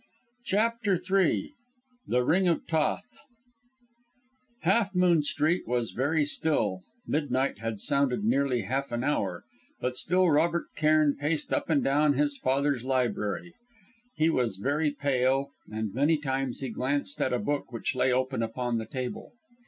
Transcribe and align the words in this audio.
CHAPTER 0.45 0.93
III 0.97 1.51
THE 2.07 2.23
RING 2.25 2.47
OF 2.47 2.65
THOTH 2.65 3.07
Half 4.61 4.95
Moon 4.95 5.21
Street 5.21 5.67
was 5.67 5.91
very 5.91 6.25
still; 6.25 6.81
midnight 7.05 7.59
had 7.59 7.79
sounded 7.79 8.23
nearly 8.23 8.61
half 8.63 8.91
an 8.91 9.03
hour; 9.03 9.43
but 9.79 9.97
still 9.97 10.27
Robert 10.31 10.69
Cairn 10.75 11.15
paced 11.19 11.53
up 11.53 11.69
and 11.69 11.83
down 11.83 12.13
his 12.13 12.35
father's 12.35 12.83
library. 12.83 13.53
He 14.15 14.31
was 14.31 14.57
very 14.57 14.89
pale, 14.89 15.51
and 15.71 15.93
many 15.93 16.17
times 16.17 16.61
he 16.61 16.69
glanced 16.69 17.21
at 17.21 17.31
a 17.31 17.37
book 17.37 17.71
which 17.71 17.93
lay 17.93 18.11
open 18.11 18.41
upon 18.41 18.79
the 18.79 18.87
table. 18.87 19.33